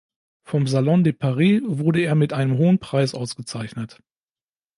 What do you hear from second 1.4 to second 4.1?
wurde er mit einem hohen Preis ausgezeichnet.